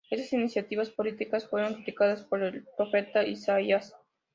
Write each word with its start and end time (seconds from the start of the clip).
Estas 0.09 0.33
iniciativas 0.33 0.89
políticas 0.89 1.47
fueron 1.47 1.75
criticadas 1.75 2.23
por 2.23 2.41
el 2.41 2.65
profeta 2.75 3.23
Isaías. 3.23 3.95